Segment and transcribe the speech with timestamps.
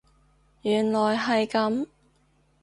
[0.63, 1.85] 原來係咁